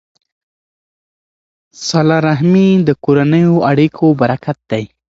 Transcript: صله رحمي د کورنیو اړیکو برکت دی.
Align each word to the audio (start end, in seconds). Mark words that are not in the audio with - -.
صله 1.87 2.17
رحمي 2.27 2.67
د 2.87 2.89
کورنیو 3.03 3.53
اړیکو 3.71 4.05
برکت 4.21 4.57
دی. 4.71 4.83